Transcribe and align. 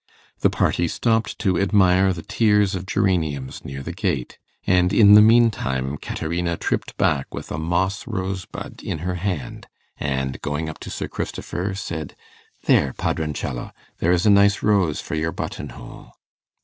The 0.39 0.49
party 0.49 0.87
stopped 0.87 1.37
to 1.37 1.59
admire 1.59 2.11
the 2.11 2.23
tiers 2.23 2.73
of 2.73 2.87
geraniums 2.87 3.63
near 3.63 3.83
the 3.83 3.93
gate; 3.93 4.39
and 4.65 4.91
in 4.91 5.13
the 5.13 5.21
mean 5.21 5.51
time 5.51 5.95
Caterina 5.95 6.57
tripped 6.57 6.97
back 6.97 7.31
with 7.31 7.51
a 7.51 7.59
moss 7.59 8.07
rose 8.07 8.45
bud 8.45 8.81
in 8.83 8.97
her 9.05 9.13
hand, 9.13 9.67
and, 9.99 10.41
going 10.41 10.69
up 10.69 10.79
to 10.79 10.89
Sir 10.89 11.07
Christopher, 11.07 11.75
said 11.75 12.15
'There, 12.63 12.93
Padroncello 12.93 13.73
there 13.99 14.11
is 14.11 14.25
a 14.25 14.31
nice 14.31 14.63
rose 14.63 14.99
for 15.01 15.13
your 15.13 15.31
button 15.31 15.69
hole. 15.69 16.13